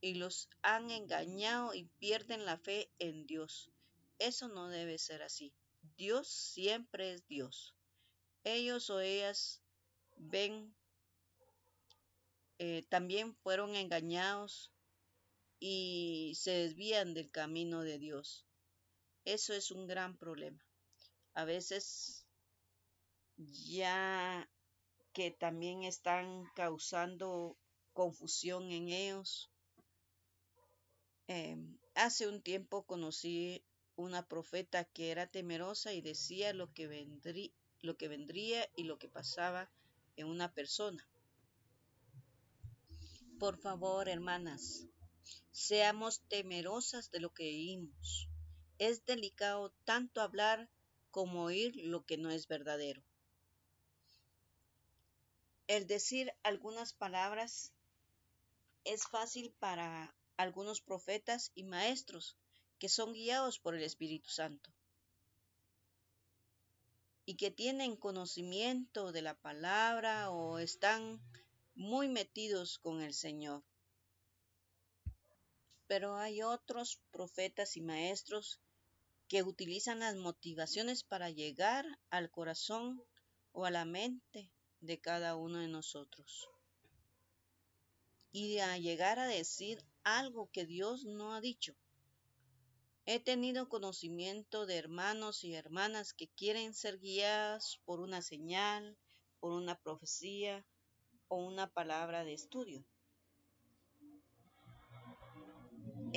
Y 0.00 0.14
los 0.14 0.50
han 0.62 0.90
engañado 0.90 1.72
y 1.72 1.84
pierden 2.00 2.44
la 2.44 2.58
fe 2.58 2.90
en 2.98 3.26
Dios. 3.26 3.70
Eso 4.18 4.48
no 4.48 4.68
debe 4.68 4.98
ser 4.98 5.22
así. 5.22 5.54
Dios 5.96 6.26
siempre 6.28 7.12
es 7.12 7.26
Dios. 7.28 7.76
Ellos 8.42 8.90
o 8.90 8.98
ellas 8.98 9.62
ven, 10.16 10.74
eh, 12.58 12.84
también 12.88 13.36
fueron 13.36 13.76
engañados 13.76 14.72
y 15.58 16.34
se 16.36 16.50
desvían 16.52 17.14
del 17.14 17.30
camino 17.30 17.82
de 17.82 17.98
Dios. 17.98 18.46
Eso 19.24 19.54
es 19.54 19.70
un 19.70 19.86
gran 19.86 20.16
problema. 20.16 20.64
A 21.34 21.44
veces 21.44 22.26
ya 23.36 24.48
que 25.12 25.30
también 25.30 25.82
están 25.82 26.44
causando 26.54 27.56
confusión 27.92 28.70
en 28.70 28.88
ellos. 28.88 29.50
Em, 31.26 31.78
hace 31.94 32.28
un 32.28 32.42
tiempo 32.42 32.84
conocí 32.84 33.64
una 33.96 34.28
profeta 34.28 34.84
que 34.84 35.10
era 35.10 35.26
temerosa 35.26 35.92
y 35.92 36.02
decía 36.02 36.52
lo 36.52 36.72
que, 36.72 36.86
lo 37.80 37.96
que 37.96 38.08
vendría 38.08 38.68
y 38.76 38.84
lo 38.84 38.98
que 38.98 39.08
pasaba 39.08 39.70
en 40.16 40.26
una 40.28 40.52
persona. 40.52 41.08
Por 43.38 43.58
favor, 43.58 44.08
hermanas, 44.08 44.86
Seamos 45.50 46.20
temerosas 46.28 47.10
de 47.10 47.20
lo 47.20 47.32
que 47.32 47.44
oímos. 47.44 48.28
Es 48.78 49.04
delicado 49.04 49.72
tanto 49.84 50.20
hablar 50.20 50.68
como 51.10 51.44
oír 51.44 51.74
lo 51.76 52.04
que 52.04 52.18
no 52.18 52.30
es 52.30 52.46
verdadero. 52.46 53.02
El 55.66 55.86
decir 55.86 56.32
algunas 56.42 56.92
palabras 56.92 57.72
es 58.84 59.04
fácil 59.08 59.52
para 59.58 60.14
algunos 60.36 60.80
profetas 60.80 61.50
y 61.54 61.64
maestros 61.64 62.36
que 62.78 62.88
son 62.88 63.12
guiados 63.14 63.58
por 63.58 63.74
el 63.74 63.82
Espíritu 63.82 64.30
Santo 64.30 64.70
y 67.24 67.34
que 67.34 67.50
tienen 67.50 67.96
conocimiento 67.96 69.10
de 69.10 69.22
la 69.22 69.34
palabra 69.34 70.30
o 70.30 70.58
están 70.58 71.20
muy 71.74 72.08
metidos 72.08 72.78
con 72.78 73.02
el 73.02 73.12
Señor. 73.12 73.64
Pero 75.86 76.16
hay 76.16 76.42
otros 76.42 77.00
profetas 77.10 77.76
y 77.76 77.80
maestros 77.80 78.60
que 79.28 79.42
utilizan 79.42 80.00
las 80.00 80.16
motivaciones 80.16 81.04
para 81.04 81.30
llegar 81.30 81.86
al 82.10 82.30
corazón 82.30 83.02
o 83.52 83.64
a 83.64 83.70
la 83.70 83.84
mente 83.84 84.52
de 84.80 85.00
cada 85.00 85.36
uno 85.36 85.58
de 85.58 85.68
nosotros 85.68 86.48
y 88.38 88.60
llegar 88.82 89.18
a 89.18 89.26
decir 89.26 89.82
algo 90.04 90.50
que 90.52 90.66
Dios 90.66 91.06
no 91.06 91.32
ha 91.32 91.40
dicho. 91.40 91.74
He 93.06 93.18
tenido 93.18 93.70
conocimiento 93.70 94.66
de 94.66 94.76
hermanos 94.76 95.42
y 95.42 95.54
hermanas 95.54 96.12
que 96.12 96.28
quieren 96.28 96.74
ser 96.74 96.98
guiadas 96.98 97.80
por 97.86 98.00
una 98.00 98.20
señal, 98.20 98.98
por 99.40 99.52
una 99.52 99.80
profecía 99.80 100.66
o 101.28 101.38
una 101.38 101.72
palabra 101.72 102.24
de 102.24 102.34
estudio. 102.34 102.84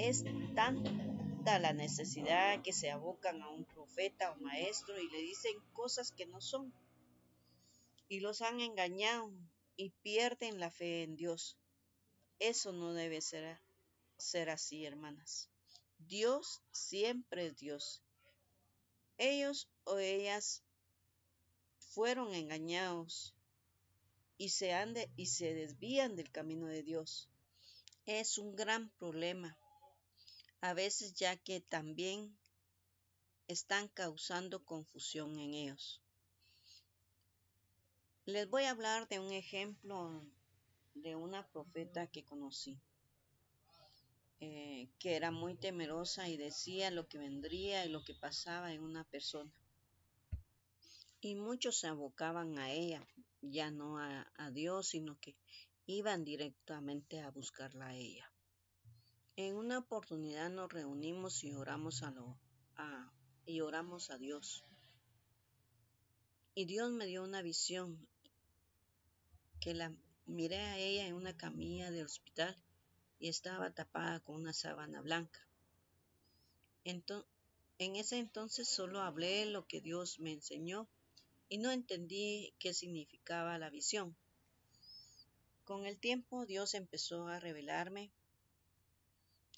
Es 0.02 0.24
tanta 0.56 1.60
la 1.60 1.74
necesidad 1.74 2.62
que 2.62 2.72
se 2.72 2.90
abocan 2.90 3.42
a 3.42 3.50
un 3.50 3.66
profeta 3.66 4.32
o 4.32 4.38
maestro 4.38 4.98
y 4.98 5.10
le 5.10 5.22
dicen 5.22 5.52
cosas 5.74 6.14
que 6.14 6.26
no 6.26 6.40
son. 6.40 6.74
Y 8.08 8.22
los 8.22 8.42
han 8.42 8.62
engañado 8.62 9.30
y 9.76 9.90
pierden 9.90 10.62
la 10.62 10.72
fe 10.72 11.04
en 11.04 11.18
Dios. 11.18 11.58
Eso 12.40 12.72
no 12.72 12.94
debe 12.94 13.20
ser, 13.20 13.60
ser 14.18 14.50
así, 14.50 14.86
hermanas. 14.86 15.50
Dios 15.98 16.62
siempre 16.72 17.48
es 17.48 17.58
Dios. 17.58 18.02
Ellos 19.18 19.68
o 19.84 19.98
ellas 19.98 20.64
fueron 21.78 22.34
engañados 22.34 23.36
y 24.38 24.48
se, 24.48 24.74
y 25.18 25.26
se 25.26 25.54
desvían 25.54 26.16
del 26.16 26.32
camino 26.32 26.68
de 26.68 26.84
Dios. 26.84 27.28
Es 28.06 28.38
un 28.38 28.56
gran 28.56 28.90
problema, 28.92 29.58
a 30.62 30.74
veces 30.74 31.14
ya 31.14 31.36
que 31.38 31.62
también 31.62 32.38
están 33.48 33.88
causando 33.88 34.64
confusión 34.66 35.40
en 35.40 35.54
ellos. 35.54 36.02
Les 38.26 38.50
voy 38.50 38.64
a 38.64 38.72
hablar 38.72 39.08
de 39.08 39.20
un 39.20 39.32
ejemplo 39.32 40.24
de 40.94 41.16
una 41.16 41.48
profeta 41.48 42.08
que 42.08 42.24
conocí. 42.24 42.80
Eh, 44.42 44.88
que 45.00 45.18
era 45.18 45.32
muy 45.32 45.56
temerosa 45.56 46.30
y 46.30 46.38
decía 46.38 46.92
lo 46.92 47.10
que 47.10 47.18
vendría 47.18 47.86
y 47.86 47.90
lo 47.90 48.06
que 48.06 48.14
pasaba 48.14 48.72
en 48.72 48.82
una 48.82 49.04
persona. 49.04 49.52
Y 51.20 51.36
muchos 51.36 51.78
se 51.78 51.88
abocaban 51.88 52.58
a 52.58 52.72
ella, 52.72 53.06
ya 53.42 53.70
no 53.70 54.00
a, 54.00 54.52
Dios, 54.52 54.90
sino 54.90 55.20
que 55.20 55.36
iban 55.88 56.24
directamente 56.24 57.20
a 57.20 57.32
buscarla 57.32 57.88
a 57.88 57.96
ella. 57.96 58.32
En 59.42 59.56
una 59.56 59.78
oportunidad 59.78 60.50
nos 60.50 60.70
reunimos 60.70 61.46
y 61.46 61.54
oramos 61.54 62.04
a, 62.04 62.12
lo, 62.12 62.38
y 63.46 63.62
oramos 63.62 64.12
Dios. 64.20 64.66
Y 66.56 66.66
Dios 66.66 66.92
me 66.92 67.06
dio 67.06 67.24
una 67.24 67.42
visión 67.42 68.06
que 69.62 69.74
la 69.74 69.96
miré 70.26 70.58
a 70.58 70.78
ella 70.78 71.08
en 71.08 71.14
una 71.14 71.38
camilla 71.38 71.90
de 71.90 72.04
hospital 72.04 72.54
y 73.18 73.30
estaba 73.30 73.74
tapada 73.74 74.20
con 74.20 74.36
una 74.36 74.52
sábana 74.52 75.00
blanca. 75.00 75.48
en 76.84 77.96
ese 77.96 78.20
entonces 78.20 78.68
solo 78.68 79.00
hablé 79.00 79.46
lo 79.46 79.66
que 79.68 79.80
Dios 79.80 80.20
me 80.20 80.34
enseñó 80.34 80.90
y 81.48 81.60
no 81.60 81.72
entendí 81.72 82.54
qué 82.60 82.74
significaba 82.74 83.58
la 83.58 83.70
visión. 83.70 84.18
Con 85.64 85.86
el 85.86 85.98
tiempo 85.98 86.46
Dios 86.46 86.74
empezó 86.74 87.28
a 87.28 87.40
revelarme 87.40 88.12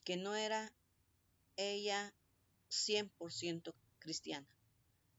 que 0.03 0.17
no 0.17 0.35
era 0.35 0.73
ella 1.57 2.13
100% 2.69 3.73
cristiana, 3.99 4.47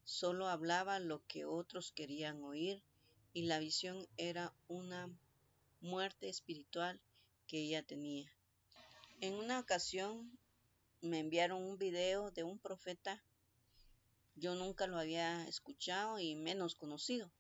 solo 0.05 0.49
hablaba 0.49 0.99
lo 0.99 1.25
que 1.27 1.45
otros 1.45 1.93
querían 1.93 2.43
oír 2.43 2.83
y 3.33 3.43
la 3.43 3.59
visión 3.59 4.07
era 4.17 4.55
una 4.69 5.09
muerte 5.81 6.29
espiritual 6.29 7.01
que 7.47 7.59
ella 7.59 7.83
tenía. 7.83 8.31
En 9.21 9.35
una 9.35 9.61
ocasión 9.61 10.39
me 11.01 11.19
enviaron 11.19 11.63
un 11.63 11.79
video 11.79 12.31
de 12.31 12.45
un 12.45 12.59
profeta. 12.59 13.23
Yo 14.37 14.55
nunca 14.55 14.87
lo 14.87 14.99
había 14.99 15.47
escuchado 15.49 16.19
y 16.19 16.35
menos 16.35 16.75
conocido. 16.75 17.31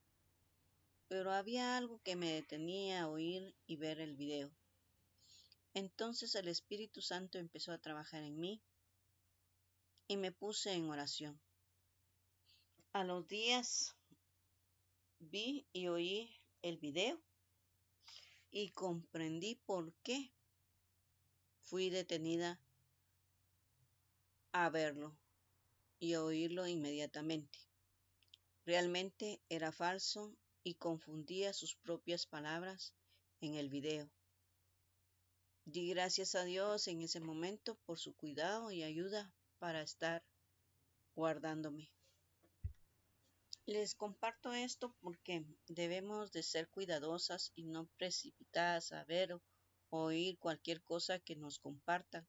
Pero 1.08 1.32
había 1.32 1.76
algo 1.76 2.00
que 2.02 2.16
me 2.16 2.32
detenía 2.32 3.02
a 3.02 3.08
oír 3.08 3.54
y 3.66 3.76
ver 3.76 4.00
el 4.00 4.16
video. 4.16 4.50
Entonces 5.74 6.34
el 6.34 6.48
Espíritu 6.48 7.00
Santo 7.00 7.38
empezó 7.38 7.72
a 7.72 7.78
trabajar 7.78 8.22
en 8.22 8.38
mí 8.38 8.62
y 10.06 10.16
me 10.16 10.32
puse 10.32 10.72
en 10.72 10.90
oración. 10.90 11.40
A 12.92 13.04
los 13.04 13.26
días 13.26 13.96
vi 15.18 15.66
y 15.72 15.88
oí 15.88 16.40
el 16.60 16.76
video 16.76 17.22
y 18.50 18.70
comprendí 18.72 19.54
por 19.54 19.94
qué 20.02 20.30
fui 21.62 21.88
detenida 21.88 22.60
a 24.52 24.68
verlo 24.68 25.16
y 25.98 26.12
a 26.12 26.22
oírlo 26.22 26.66
inmediatamente. 26.66 27.58
Realmente 28.66 29.40
era 29.48 29.72
falso 29.72 30.36
y 30.62 30.74
confundía 30.74 31.54
sus 31.54 31.76
propias 31.76 32.26
palabras 32.26 32.92
en 33.40 33.54
el 33.54 33.70
video. 33.70 34.10
Di 35.64 35.88
gracias 35.90 36.34
a 36.34 36.42
Dios 36.42 36.88
en 36.88 37.02
ese 37.02 37.20
momento 37.20 37.76
por 37.86 37.98
su 37.98 38.16
cuidado 38.16 38.72
y 38.72 38.82
ayuda 38.82 39.32
para 39.58 39.80
estar 39.82 40.24
guardándome. 41.14 41.92
Les 43.64 43.94
comparto 43.94 44.52
esto 44.52 44.92
porque 45.00 45.46
debemos 45.68 46.32
de 46.32 46.42
ser 46.42 46.68
cuidadosas 46.68 47.52
y 47.54 47.62
no 47.62 47.86
precipitadas 47.96 48.90
a 48.90 49.04
ver 49.04 49.34
o 49.34 49.40
oír 49.90 50.36
cualquier 50.38 50.82
cosa 50.82 51.20
que 51.20 51.36
nos 51.36 51.60
compartan. 51.60 52.26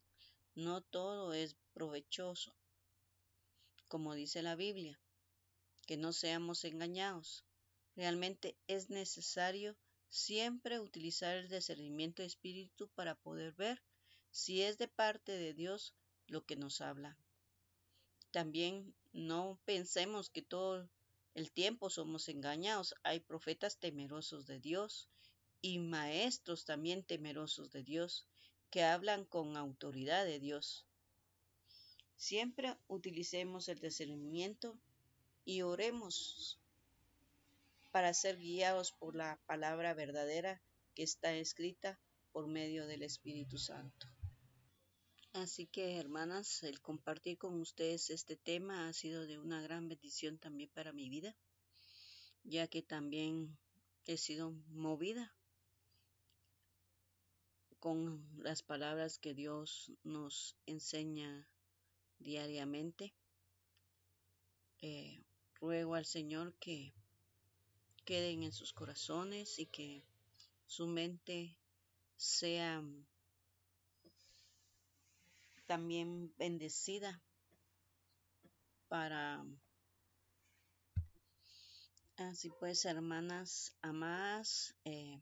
No 0.53 0.81
todo 0.81 1.33
es 1.33 1.55
provechoso. 1.73 2.55
Como 3.87 4.13
dice 4.13 4.43
la 4.43 4.55
Biblia, 4.55 5.01
que 5.87 5.97
no 5.97 6.13
seamos 6.13 6.63
engañados. 6.65 7.43
Realmente 7.95 8.55
es 8.67 8.91
necesario 8.91 9.75
siempre 10.13 10.79
utilizar 10.79 11.35
el 11.35 11.49
discernimiento 11.49 12.21
de 12.21 12.27
espíritu 12.27 12.87
para 12.89 13.15
poder 13.15 13.51
ver 13.53 13.81
si 14.29 14.61
es 14.61 14.77
de 14.77 14.87
parte 14.87 15.31
de 15.31 15.55
Dios 15.55 15.95
lo 16.27 16.45
que 16.45 16.55
nos 16.55 16.81
habla. 16.81 17.17
También 18.29 18.93
no 19.11 19.59
pensemos 19.65 20.29
que 20.29 20.43
todo 20.43 20.87
el 21.33 21.51
tiempo 21.51 21.89
somos 21.89 22.29
engañados. 22.29 22.93
Hay 23.01 23.21
profetas 23.21 23.79
temerosos 23.79 24.45
de 24.45 24.59
Dios 24.59 25.09
y 25.61 25.79
maestros 25.79 26.63
también 26.65 27.03
temerosos 27.03 27.71
de 27.71 27.83
Dios 27.83 28.27
que 28.69 28.83
hablan 28.83 29.25
con 29.25 29.57
autoridad 29.57 30.25
de 30.25 30.39
Dios. 30.39 30.85
Siempre 32.15 32.77
utilicemos 32.87 33.67
el 33.67 33.79
discernimiento 33.79 34.77
y 35.43 35.63
oremos 35.63 36.59
para 37.93 38.11
ser 38.15 38.39
guiados 38.39 38.91
por 38.91 39.15
la 39.15 39.39
palabra 39.45 39.93
verdadera 39.93 40.59
que 40.95 41.03
está 41.03 41.31
escrita 41.35 41.99
por 42.31 42.47
medio 42.47 42.87
del 42.87 43.03
Espíritu 43.03 43.59
Santo. 43.59 44.07
Así 45.33 45.67
que, 45.67 45.99
hermanas, 45.99 46.63
el 46.63 46.81
compartir 46.81 47.37
con 47.37 47.61
ustedes 47.61 48.09
este 48.09 48.35
tema 48.35 48.87
ha 48.87 48.93
sido 48.93 49.27
de 49.27 49.37
una 49.37 49.61
gran 49.61 49.89
bendición 49.89 50.39
también 50.39 50.71
para 50.73 50.91
mi 50.91 51.07
vida, 51.07 51.37
ya 52.43 52.67
que 52.67 52.81
también 52.81 53.59
he 54.05 54.17
sido 54.17 54.49
movida 54.69 55.31
con 57.77 58.27
las 58.41 58.63
palabras 58.63 59.19
que 59.19 59.35
Dios 59.35 59.91
nos 60.01 60.57
enseña 60.65 61.47
diariamente. 62.17 63.13
Eh, 64.81 65.23
ruego 65.59 65.93
al 65.93 66.05
Señor 66.05 66.55
que 66.55 66.91
queden 68.03 68.43
en 68.43 68.51
sus 68.51 68.73
corazones 68.73 69.59
y 69.59 69.65
que 69.65 70.03
su 70.65 70.87
mente 70.87 71.57
sea 72.17 72.83
también 75.65 76.33
bendecida 76.37 77.21
para 78.87 79.45
así 82.17 82.49
pues 82.59 82.85
hermanas 82.85 83.75
amadas 83.81 84.75
eh, 84.85 85.21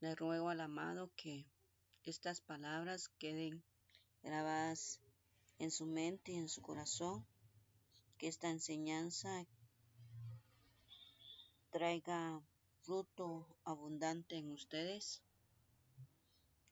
le 0.00 0.14
ruego 0.14 0.50
al 0.50 0.60
amado 0.60 1.10
que 1.16 1.46
estas 2.04 2.40
palabras 2.40 3.08
queden 3.18 3.62
grabadas 4.22 5.00
en 5.58 5.70
su 5.70 5.86
mente 5.86 6.32
y 6.32 6.36
en 6.36 6.48
su 6.48 6.62
corazón 6.62 7.24
que 8.18 8.28
esta 8.28 8.50
enseñanza 8.50 9.46
traiga 11.72 12.42
fruto 12.82 13.46
abundante 13.64 14.36
en 14.36 14.52
ustedes 14.52 15.22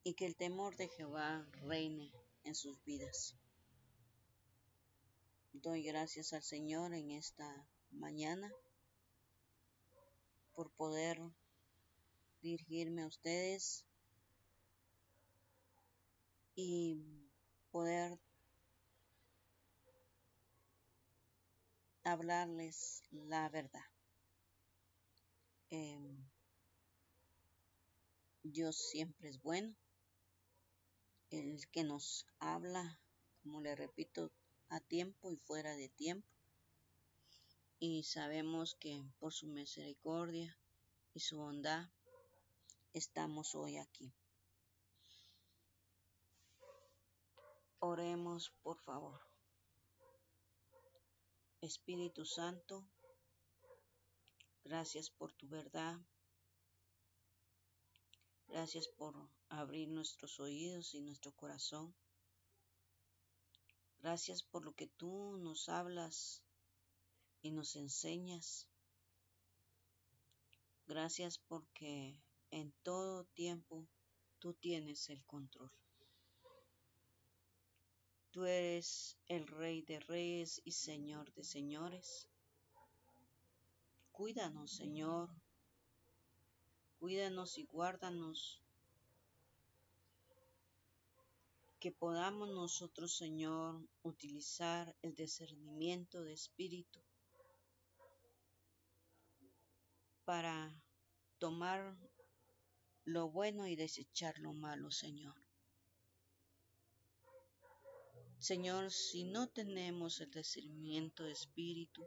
y 0.04 0.12
que 0.12 0.26
el 0.26 0.36
temor 0.36 0.76
de 0.76 0.88
Jehová 0.88 1.48
reine 1.62 2.12
en 2.44 2.54
sus 2.54 2.84
vidas. 2.84 3.34
Doy 5.54 5.82
gracias 5.84 6.34
al 6.34 6.42
Señor 6.42 6.92
en 6.92 7.12
esta 7.12 7.66
mañana 7.90 8.52
por 10.54 10.70
poder 10.72 11.18
dirigirme 12.42 13.02
a 13.02 13.06
ustedes 13.06 13.86
y 16.54 17.02
poder 17.70 18.18
hablarles 22.04 23.02
la 23.10 23.48
verdad. 23.48 23.99
Em, 25.70 26.28
Dios 28.42 28.76
siempre 28.76 29.28
es 29.28 29.40
bueno. 29.40 29.76
El 31.30 31.70
que 31.70 31.84
nos 31.84 32.26
habla, 32.40 33.00
como 33.42 33.60
le 33.60 33.76
repito, 33.76 34.32
a 34.68 34.80
tiempo 34.80 35.30
y 35.30 35.36
fuera 35.36 35.76
de 35.76 35.88
tiempo. 35.88 36.28
Y 37.78 38.02
sabemos 38.02 38.74
que 38.74 39.02
por 39.20 39.32
su 39.32 39.46
misericordia 39.46 40.58
y 41.14 41.20
su 41.20 41.38
bondad 41.38 41.88
estamos 42.92 43.54
hoy 43.54 43.76
aquí. 43.78 44.12
Oremos, 47.78 48.50
por 48.62 48.78
favor. 48.78 49.20
Espíritu 51.60 52.24
Santo, 52.24 52.84
gracias 54.70 55.10
por 55.10 55.32
tu 55.32 55.48
verdad. 55.48 55.98
Gracias 58.46 58.86
por 58.86 59.16
abrir 59.48 59.88
nuestros 59.88 60.38
oídos 60.38 60.94
y 60.94 61.00
nuestro 61.00 61.34
corazón. 61.34 61.92
Gracias 63.98 64.44
por 64.44 64.64
lo 64.64 64.72
que 64.76 64.86
tú 64.86 65.36
nos 65.38 65.68
hablas 65.68 66.44
y 67.42 67.50
nos 67.50 67.74
enseñas. 67.74 68.68
Gracias 70.86 71.36
porque 71.38 72.22
en 72.52 72.72
todo 72.84 73.24
tiempo 73.24 73.88
tú 74.38 74.54
tienes 74.54 75.10
el 75.10 75.24
control. 75.26 75.72
Tú 78.30 78.44
eres 78.44 79.18
el 79.26 79.48
Rey 79.48 79.82
de 79.82 79.98
Reyes 79.98 80.62
y 80.64 80.70
Señor 80.70 81.32
de 81.34 81.42
Señores. 81.42 82.28
Cuídanos, 84.20 84.72
Señor. 84.72 85.30
Cuídanos 86.98 87.56
y 87.56 87.64
guárdanos. 87.64 88.60
Que 91.78 91.90
podamos 91.90 92.50
nosotros, 92.50 93.16
Señor, 93.16 93.80
utilizar 94.02 94.94
el 95.00 95.14
discernimiento 95.14 96.22
de 96.22 96.34
espíritu 96.34 97.00
para 100.26 100.70
tomar 101.38 101.96
lo 103.06 103.30
bueno 103.30 103.66
y 103.68 103.74
desechar 103.74 104.38
lo 104.38 104.52
malo, 104.52 104.90
Señor. 104.90 105.36
Señor, 108.38 108.90
si 108.90 109.24
no 109.24 109.48
tenemos 109.48 110.20
el 110.20 110.30
discernimiento 110.30 111.24
de 111.24 111.32
espíritu, 111.32 112.06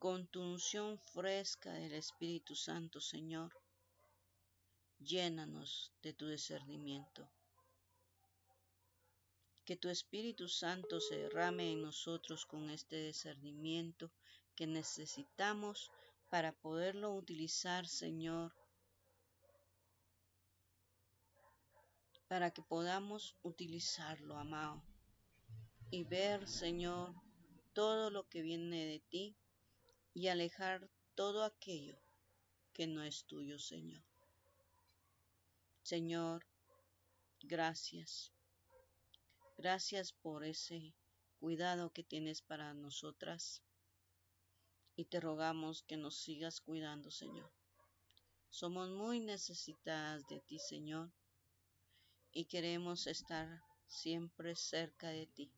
con 0.00 0.26
tu 0.28 0.40
unción 0.40 0.98
fresca 0.98 1.74
del 1.74 1.92
Espíritu 1.92 2.56
Santo, 2.56 3.02
Señor, 3.02 3.52
llénanos 4.98 5.92
de 6.00 6.14
tu 6.14 6.26
discernimiento. 6.26 7.30
Que 9.66 9.76
tu 9.76 9.90
Espíritu 9.90 10.48
Santo 10.48 11.02
se 11.02 11.18
derrame 11.18 11.72
en 11.72 11.82
nosotros 11.82 12.46
con 12.46 12.70
este 12.70 12.96
discernimiento 13.08 14.10
que 14.54 14.66
necesitamos 14.66 15.90
para 16.30 16.52
poderlo 16.52 17.14
utilizar, 17.14 17.86
Señor, 17.86 18.54
para 22.26 22.50
que 22.52 22.62
podamos 22.62 23.36
utilizarlo, 23.42 24.38
amado, 24.38 24.82
y 25.90 26.04
ver, 26.04 26.48
Señor, 26.48 27.14
todo 27.74 28.08
lo 28.08 28.26
que 28.30 28.40
viene 28.40 28.86
de 28.86 29.00
ti 29.00 29.36
y 30.14 30.28
alejar 30.28 30.90
todo 31.14 31.44
aquello 31.44 31.98
que 32.72 32.86
no 32.86 33.02
es 33.02 33.24
tuyo, 33.24 33.58
Señor. 33.58 34.02
Señor, 35.82 36.46
gracias. 37.42 38.32
Gracias 39.56 40.12
por 40.12 40.44
ese 40.44 40.94
cuidado 41.38 41.92
que 41.92 42.04
tienes 42.04 42.42
para 42.42 42.74
nosotras 42.74 43.62
y 44.96 45.04
te 45.06 45.20
rogamos 45.20 45.82
que 45.82 45.96
nos 45.96 46.16
sigas 46.16 46.60
cuidando, 46.60 47.10
Señor. 47.10 47.50
Somos 48.50 48.90
muy 48.90 49.20
necesitadas 49.20 50.26
de 50.28 50.40
ti, 50.40 50.58
Señor, 50.58 51.12
y 52.32 52.46
queremos 52.46 53.06
estar 53.06 53.62
siempre 53.86 54.56
cerca 54.56 55.08
de 55.08 55.26
ti. 55.26 55.52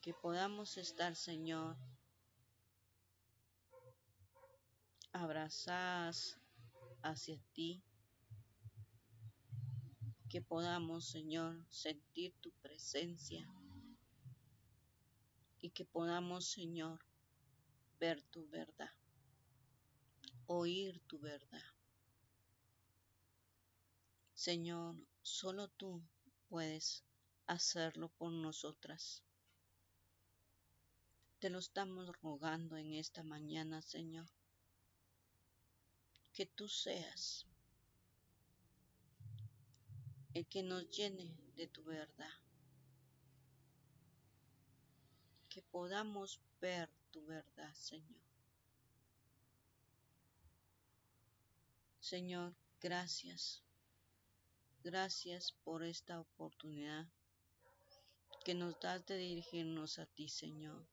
Que 0.00 0.14
podamos 0.14 0.76
estar, 0.78 1.14
Señor, 1.16 1.76
abrazadas 5.22 6.38
hacia 7.02 7.38
ti. 7.52 7.82
Que 10.28 10.42
podamos, 10.42 11.06
Señor, 11.06 11.64
sentir 11.68 12.34
tu 12.40 12.50
presencia. 12.62 13.48
Y 15.60 15.70
que 15.70 15.84
podamos, 15.84 16.50
Señor, 16.50 17.04
ver 18.00 18.20
tu 18.22 18.48
verdad, 18.48 18.90
oír 20.46 21.00
tu 21.06 21.20
verdad. 21.20 21.62
Señor, 24.34 24.96
solo 25.22 25.68
tú 25.68 26.02
puedes 26.48 27.04
hacerlo 27.46 28.08
por 28.08 28.32
nosotras. 28.32 29.22
Te 31.38 31.48
lo 31.48 31.60
estamos 31.60 32.10
rogando 32.20 32.76
en 32.76 32.94
esta 32.94 33.22
mañana, 33.22 33.82
Señor. 33.82 34.28
Que 36.32 36.46
tú 36.46 36.68
seas 36.68 37.46
el 40.34 40.46
que 40.46 40.62
nos 40.62 40.88
llene 40.90 41.36
de 41.56 41.66
tu 41.66 41.84
verdad. 41.84 42.32
Que 45.48 45.62
podamos 45.62 46.40
ver 46.60 46.90
tu 47.10 47.24
verdad, 47.26 47.74
Señor. 47.74 48.22
Señor, 52.00 52.54
gracias 52.80 53.62
Gracias 54.84 55.52
por 55.62 55.84
esta 55.84 56.18
oportunidad 56.18 57.06
que 58.44 58.52
nos 58.52 58.80
das 58.80 59.06
de 59.06 59.16
dirigirnos 59.16 60.00
a 60.00 60.06
ti, 60.06 60.28
Señor, 60.28 60.84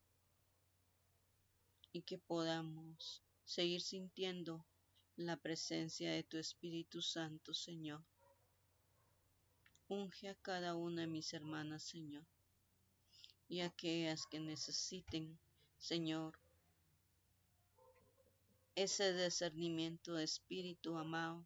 y 1.91 2.03
que 2.03 2.19
podamos 2.19 3.23
seguir 3.45 3.81
sintiendo 3.81 4.63
la 5.25 5.35
presencia 5.35 6.13
de 6.13 6.23
tu 6.23 6.37
Espíritu 6.37 7.01
Santo, 7.01 7.53
Señor. 7.53 8.01
Unge 9.89 10.29
a 10.29 10.35
cada 10.35 10.75
una 10.75 11.01
de 11.01 11.07
mis 11.07 11.33
hermanas, 11.33 11.83
Señor, 11.83 12.25
y 13.49 13.59
a 13.59 13.65
aquellas 13.65 14.25
que 14.27 14.39
necesiten, 14.39 15.37
Señor, 15.77 16.39
ese 18.75 19.11
discernimiento 19.13 20.13
de 20.13 20.23
espíritu 20.23 20.95
amado 20.95 21.45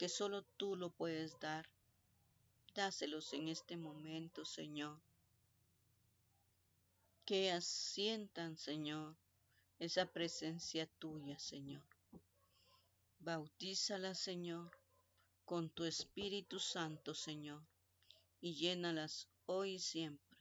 que 0.00 0.08
solo 0.08 0.42
tú 0.56 0.74
lo 0.74 0.90
puedes 0.90 1.38
dar. 1.38 1.70
Dáselos 2.74 3.32
en 3.32 3.46
este 3.46 3.76
momento, 3.76 4.44
Señor. 4.44 5.00
Que 7.24 7.52
asientan, 7.52 8.56
Señor, 8.56 9.14
esa 9.78 10.06
presencia 10.06 10.88
tuya, 10.98 11.38
Señor. 11.38 11.99
Bautízala, 13.22 14.14
Señor, 14.14 14.70
con 15.44 15.68
tu 15.68 15.84
Espíritu 15.84 16.58
Santo, 16.58 17.12
Señor, 17.12 17.62
y 18.40 18.54
llénalas 18.54 19.28
hoy 19.44 19.74
y 19.74 19.78
siempre. 19.78 20.38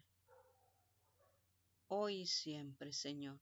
Hoy 1.90 2.22
y 2.22 2.26
siempre, 2.26 2.94
Señor. 2.94 3.42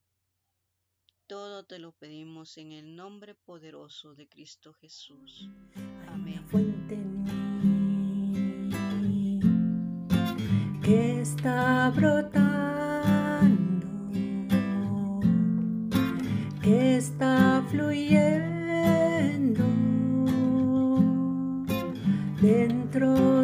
Todo 1.28 1.66
te 1.66 1.78
lo 1.78 1.92
pedimos 1.92 2.58
en 2.58 2.72
el 2.72 2.96
nombre 2.96 3.36
poderoso 3.36 4.16
de 4.16 4.28
Cristo 4.28 4.74
Jesús. 4.74 5.48
Amén. 6.08 6.44
fuente 6.50 6.96
en 6.96 7.24
mí 9.02 9.40
que 10.82 11.22
está 11.22 11.92
brotando, 11.92 13.88
que 16.64 16.98
está 16.98 17.64
fluyendo 17.70 18.47
dentro 23.00 23.37